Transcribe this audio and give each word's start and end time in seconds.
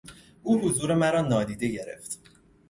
او 0.43 0.59
حضور 0.61 0.93
مرا 0.95 1.21
نادیده 1.21 1.67
گرفت. 1.67 2.19